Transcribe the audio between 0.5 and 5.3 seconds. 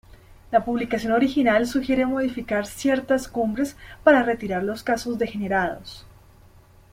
publicación original sugiere modificar ciertas cumbres para retirar los casos